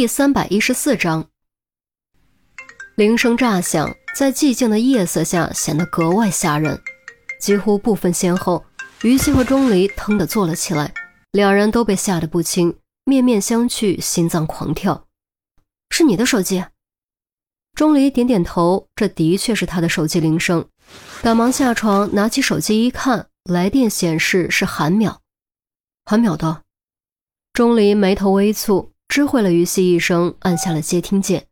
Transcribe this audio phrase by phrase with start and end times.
[0.00, 1.28] 第三百一十四章，
[2.94, 6.80] 铃声炸响，在寂静的夜色下显得格外吓人。
[7.38, 8.64] 几乎不分先后，
[9.02, 10.94] 于西和钟离腾地坐了起来，
[11.32, 15.06] 两人都被吓得不轻，面面相觑，心脏狂跳。
[15.90, 16.64] 是你的手机？
[17.74, 20.66] 钟离点点头，这的确是他的手机铃声。
[21.20, 25.18] 赶忙下床，拿起手机一看，来电显示是韩淼。
[26.06, 26.62] 韩淼的。
[27.52, 28.89] 钟离眉头微蹙。
[29.10, 31.48] 知会了于西一声，按下了接听键。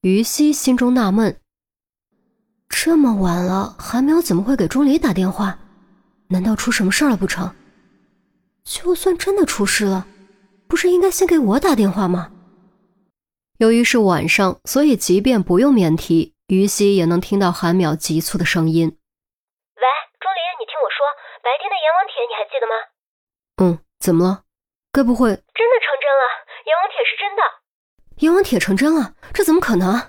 [0.00, 1.40] 于西心中纳闷：
[2.68, 5.60] 这么晚了，韩淼怎么会给钟离打电话？
[6.30, 7.54] 难道出什么事儿了不成？
[8.64, 10.08] 就算真的出事了，
[10.66, 12.32] 不是应该先给我打电话吗？
[13.58, 18.88] 由于是晚上，所以即便不用免提，于西也能听到韩淼急促的声音
[19.78, 19.82] ：“喂，
[20.18, 21.06] 钟离，你听我说，
[21.40, 22.74] 白天的阎王帖你还记得吗
[23.62, 24.42] ？”“嗯，怎么了？
[24.90, 26.47] 该不会……”真的成真了。
[26.68, 27.42] 阎王帖是真的，
[28.18, 30.06] 阎王帖成真了，这怎么可能？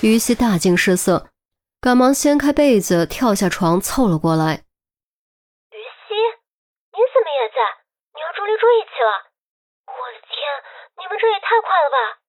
[0.00, 1.28] 于西大惊失色，
[1.80, 4.62] 赶忙掀开被子，跳下床，凑了过来。
[5.72, 6.14] 于西，
[6.94, 7.58] 你怎么也在？
[8.14, 9.26] 你和钟离住一起了？
[9.88, 10.38] 我的天，
[10.98, 12.22] 你们这也太快了吧！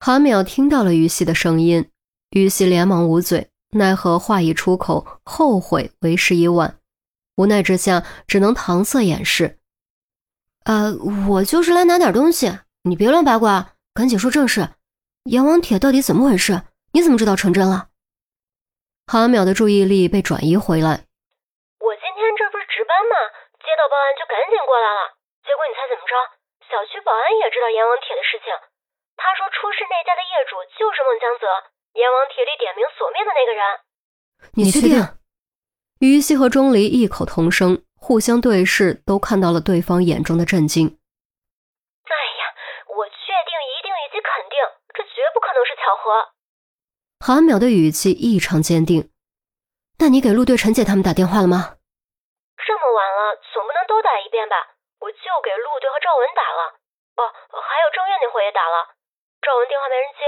[0.00, 1.90] 韩淼听到了于西的声音，
[2.30, 6.78] 于西连忙捂嘴，奈何话一出口，后悔为时已晚，
[7.36, 9.58] 无奈之下，只能搪塞掩饰。
[10.64, 10.92] 呃，
[11.28, 14.68] 我就是来拿点东西，你别乱八卦，赶紧说正事。
[15.24, 16.62] 阎王帖到底怎么回事？
[16.92, 17.88] 你怎么知道成真了？
[19.06, 21.08] 韩淼的注意力被转移回来。
[21.80, 23.14] 我今天这不是值班吗？
[23.58, 25.16] 接到报案就赶紧过来了。
[25.42, 26.14] 结果你猜怎么着？
[26.70, 28.52] 小区保安也知道阎王帖的事情。
[29.16, 31.44] 他说出事那家的业主就是孟江泽，
[31.98, 33.60] 阎王帖里点名索命的那个人。
[34.54, 34.94] 你确定？
[35.98, 37.82] 于西和钟离异口同声。
[38.00, 40.88] 互相对视，都看到了对方眼中的震惊。
[40.88, 42.42] 哎呀，
[42.88, 44.56] 我确定、一定以及肯定，
[44.96, 46.32] 这绝不可能是巧合。
[47.20, 49.12] 韩淼的语气异常坚定。
[50.00, 51.76] 那你给陆队、陈姐他们打电话了吗？
[52.56, 54.56] 这么晚了，总不能都打一遍吧？
[54.98, 56.80] 我就给陆队和赵文打了。
[57.20, 57.22] 哦，
[57.60, 58.96] 还有郑月那会也打了。
[59.44, 60.24] 赵文电话没人接。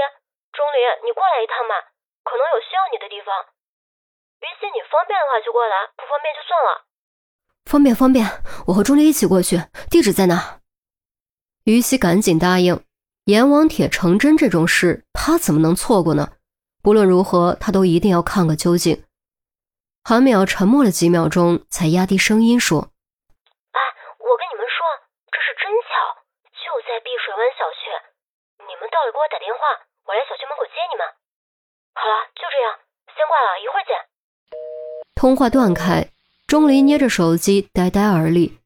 [0.53, 1.89] 钟离，你过来一趟吧，
[2.23, 3.33] 可能有需要你的地方。
[4.45, 6.85] 云溪，你方便的话就过来，不方便就算了。
[7.65, 8.29] 方便方便，
[8.67, 9.63] 我和钟离一起过去。
[9.89, 10.59] 地址在哪？
[11.63, 12.83] 于西赶紧答应。
[13.25, 16.33] 阎王帖成真这种事，他怎么能错过呢？
[16.83, 19.05] 不论如何，他都一定要看个究竟。
[20.03, 22.91] 韩淼沉默了几秒钟，才压低声音说
[23.71, 23.79] ：“哎，
[24.19, 24.83] 我跟你们说，
[25.31, 25.95] 这是真巧，
[26.51, 27.87] 就在碧水湾小区。
[28.67, 29.63] 你们到了给我打电话，
[30.03, 31.07] 我来小区门口接你们。
[31.95, 32.75] 好了，就这样，
[33.15, 33.95] 先挂了，一会儿见。”
[35.15, 36.03] 通话断开。
[36.53, 38.59] 钟离捏着手机，呆呆而立。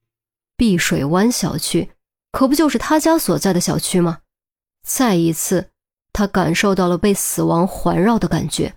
[0.58, 1.92] 碧水湾小区，
[2.34, 4.20] 可不就是他家所在的小区吗？
[4.86, 5.70] 再一次，
[6.12, 8.75] 他感受到了被死亡环绕的感觉。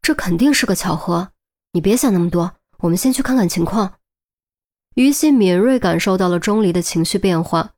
[0.00, 1.32] 这肯定是个巧合。
[1.72, 3.94] 你别想那么多，我们先去看看情况。
[4.94, 7.72] 于西敏锐感受到了钟离的情绪变化。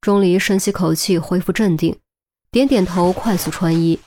[0.00, 1.96] 钟离深吸口气，恢复镇定，
[2.50, 4.00] 点点头，快速穿衣。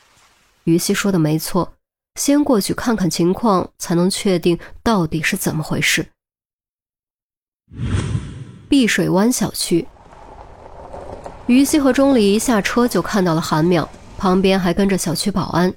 [0.65, 1.75] 于西说的没错。
[2.15, 6.07] 先过去看看情况，才能确定到底是怎么回事。
[8.67, 9.87] 碧水湾小区，
[11.47, 15.73] 于西和钟离一下车就看到了韩淼，旁边还跟着小区保安。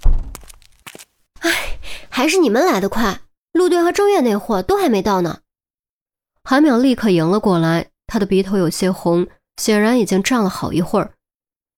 [1.40, 1.78] 哎，
[2.08, 3.20] 还是你们来的快，
[3.52, 5.40] 陆队和周月那货都还没到呢。
[6.42, 11.12] 韩淼立刻迎了过来，他的鼻头有些红，显然已经站了好一会儿。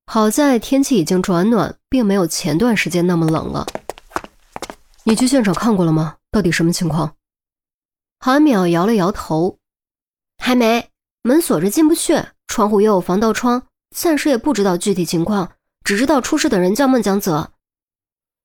[0.07, 3.67] 好在天气已经转暖，并没有前段时间那么冷了。
[5.09, 6.17] 你去现场看过了吗？
[6.33, 7.15] 到底什么情况？
[8.19, 9.57] 韩淼摇了摇头，
[10.37, 10.91] 还没，
[11.23, 15.53] 门锁着进不去，窗户又有防盗窗，暂时也不知道具体情况，
[15.85, 17.53] 只知道出事的人叫孟江泽。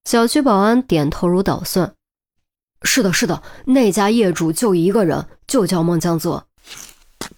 [0.06, 1.96] 小区保安点头如捣蒜
[2.84, 6.46] ：“是的，是的，那家业主就一个人，就叫孟江泽。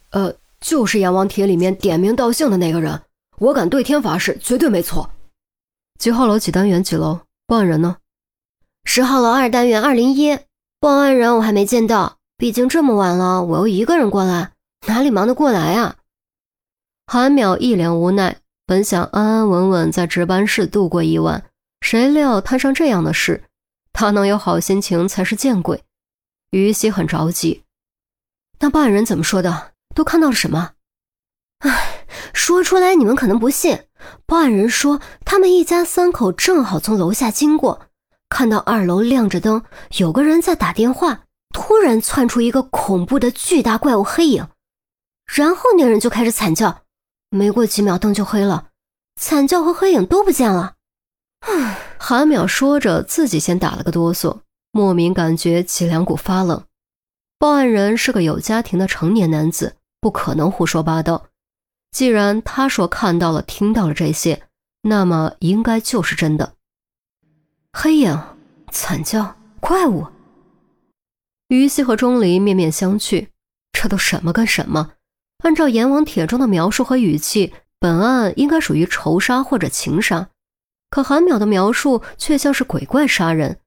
[0.09, 3.01] 呃，就是阎王帖里面点名道姓的那个人，
[3.37, 5.09] 我敢对天发誓，绝对没错。
[5.97, 7.21] 几号楼几单元几楼？
[7.47, 7.95] 报案人呢？”
[8.85, 10.37] 十号楼二单元二零一，
[10.79, 14.51] 报案人我还没见到，毕竟这么晚了，我又一个人过来，
[14.87, 15.95] 哪里忙得过来啊？
[17.07, 21.43] 韩淼一脸无奈，本想安安稳稳在值班室度过一晚，
[21.81, 23.45] 谁料摊上这样的事，
[23.93, 25.83] 他能有好心情才是见鬼。
[26.51, 27.63] 于西很着急，
[28.59, 29.71] 那报案人怎么说的？
[29.95, 30.73] 都看到了什么？
[31.59, 33.85] 唉，说出来你们可能不信，
[34.25, 37.87] 报案人说他们一家三口正好从楼下经过。
[38.33, 39.63] 看到二楼亮着灯，
[39.99, 44.47] 有个人在打电话，突然窜出一个恐怖的巨大怪物黑影，
[45.27, 46.81] 然后那人就开始惨叫
[47.29, 48.69] ：“没过几秒灯就黑了，
[49.21, 50.73] 惨叫和黑影都不见了。
[51.99, 54.39] 韩淼说着，自己先打了个哆嗦，
[54.71, 56.63] 莫名感觉脊梁骨发冷。
[57.37, 61.27] 报案人是个有家庭的成年男子，不可能胡说八道。
[61.91, 64.41] 既然他说看到了、听到了这些，
[64.81, 66.55] 那么应该就是真的。
[67.75, 68.17] 黑影、
[68.71, 70.07] 惨叫、怪物。
[71.47, 73.27] 于西和钟离面面相觑，
[73.73, 74.93] 这都什么跟什么？
[75.39, 80.29] 按照阎王帖中的描述和语气，本案应该属于仇杀或者情杀，
[80.89, 83.59] 可韩淼的描述却像是鬼怪杀人，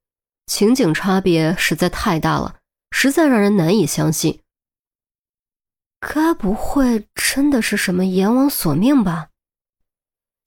[0.47, 2.56] 情景差别实在太大了。
[2.93, 4.41] 实在让人难以相信。
[6.00, 9.29] 该不会真的是什么阎王索命吧？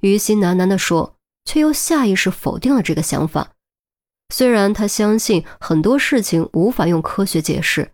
[0.01, 1.19] 于西喃喃地说，
[1.50, 3.54] 却又下意识否定了这个想法。
[4.31, 7.92] 虽然他相信很多事情无法用科学解释，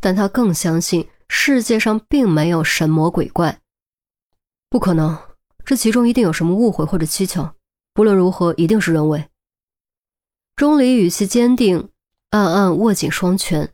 [0.00, 3.60] 但他更相信世界上并没有神魔鬼怪。
[4.68, 5.16] 不可能，
[5.64, 7.54] 这其中一定有什么误会或者蹊跷。
[7.94, 9.28] 不论如何，一定是人为。
[10.56, 11.90] 钟离语气坚定，
[12.30, 13.72] 暗暗握紧双拳。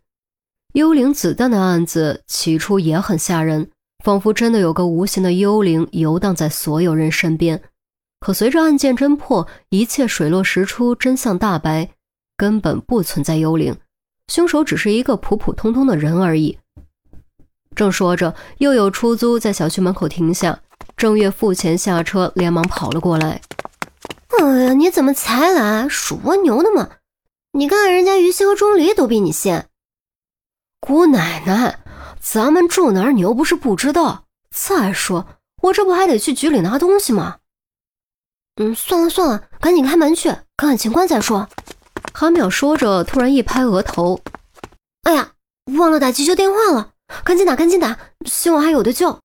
[0.74, 3.70] 幽灵子弹的案子起初也很吓人，
[4.04, 7.62] 仿佛真的有个无形的幽灵游荡在所有人身边。
[8.24, 11.90] 可随着案件侦破，一切水落石出，真相大白，
[12.38, 13.76] 根本不存在幽灵，
[14.28, 16.58] 凶手只是一个普普通通的人而已。
[17.76, 20.58] 正说着，又有出租在小区门口停下，
[20.96, 23.42] 郑月付钱下车，连忙跑了过来。
[24.38, 25.86] 哎呀，你怎么才来？
[25.90, 26.88] 属蜗牛的吗？
[27.52, 29.68] 你看人家于西和钟离都比你先。
[30.80, 31.78] 姑奶奶，
[32.18, 34.24] 咱们住哪儿你又不是不知道。
[34.50, 35.26] 再说，
[35.60, 37.36] 我这不还得去局里拿东西吗？
[38.56, 41.48] 嗯，算了算了，赶紧开门去，看看情况再说。
[42.12, 44.20] 韩淼说着，突然一拍额头
[45.02, 45.32] ：“哎呀，
[45.76, 46.92] 忘了打急救电话了，
[47.24, 49.18] 赶紧打，赶紧打，希望还有的救。”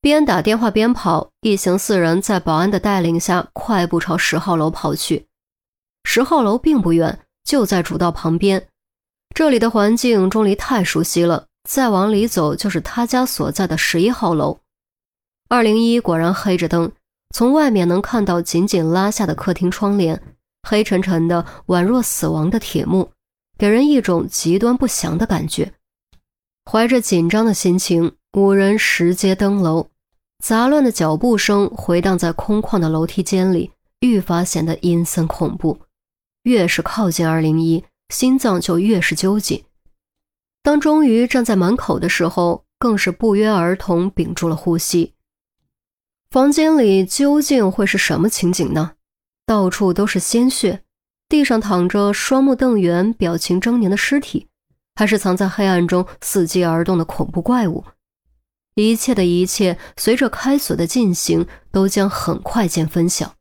[0.00, 5.26] 边打电话边跑，一行四人在保安的带领下快步朝十号楼跑去。
[6.04, 8.68] 十号楼并不远，就在主道旁边。
[9.34, 14.60] 这里的环境钟离太熟悉了，再往里走就是他家所在的十一号楼。
[15.48, 16.92] 二零一果然黑着灯，
[17.34, 20.22] 从外面能看到紧紧拉下的客厅窗帘，
[20.62, 23.10] 黑沉沉的，宛若死亡的铁幕，
[23.58, 25.72] 给人一种极端不祥的感觉。
[26.70, 29.88] 怀着紧张的心情，五人拾阶登楼，
[30.44, 35.80] 杂乱的脚步声回荡在空旷的楼梯间里，愈发显得阴森恐怖。
[36.44, 37.84] 越是靠近二零一。
[38.10, 39.64] 心脏就越是揪紧。
[40.62, 45.13] 当终于站在门口的时候，更是不约而同屏住了呼吸。
[46.34, 48.94] 房间里究竟会是什么情景呢？
[49.46, 50.82] 到处都是鲜血，
[51.28, 54.48] 地上躺着双目瞪圆、表情狰狞的尸体，
[54.96, 57.84] 还是藏在黑暗中伺机而动的恐怖怪物？
[58.74, 63.36] 一切的一切，随着开锁的进行，都将很快见分晓。